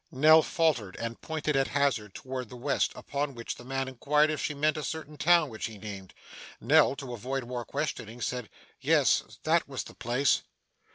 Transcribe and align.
Nell 0.11 0.41
faltered, 0.41 0.95
and 0.95 1.21
pointed 1.21 1.55
at 1.55 1.67
hazard 1.67 2.15
towards 2.15 2.49
the 2.49 2.55
West, 2.55 2.91
upon 2.95 3.35
which 3.35 3.53
the 3.53 3.63
man 3.63 3.87
inquired 3.87 4.31
if 4.31 4.41
she 4.43 4.55
meant 4.55 4.75
a 4.75 4.81
certain 4.81 5.15
town 5.15 5.47
which 5.47 5.67
he 5.67 5.77
named. 5.77 6.15
Nell, 6.59 6.95
to 6.95 7.13
avoid 7.13 7.45
more 7.45 7.65
questioning, 7.65 8.19
said 8.19 8.49
'Yes, 8.79 9.21
that 9.43 9.67
was 9.69 9.83
the 9.83 9.93
place. 9.93 10.41